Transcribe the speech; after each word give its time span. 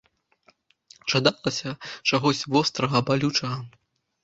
Жадалася 1.13 1.69
чагось 2.11 2.43
вострага, 2.57 3.05
балючага. 3.13 3.63